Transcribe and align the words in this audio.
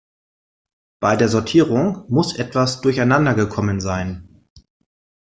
Bei 0.99 1.15
der 1.15 1.29
Sortierung 1.29 2.05
muss 2.09 2.35
etwas 2.35 2.81
durcheinander 2.81 3.35
gekommen 3.35 3.79
sein. 3.79 4.47